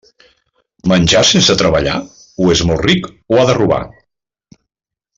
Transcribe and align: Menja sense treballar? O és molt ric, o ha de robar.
Menja 0.91 1.21
sense 1.33 1.57
treballar? 1.59 1.95
O 2.45 2.49
és 2.57 2.65
molt 2.71 2.85
ric, 2.91 3.07
o 3.37 3.41
ha 3.43 3.47
de 3.51 3.59
robar. 3.63 3.83